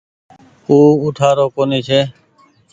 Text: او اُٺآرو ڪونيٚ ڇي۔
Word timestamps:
او 0.67 0.75
اُٺآرو 1.03 1.45
ڪونيٚ 1.55 1.85
ڇي۔ 1.87 1.99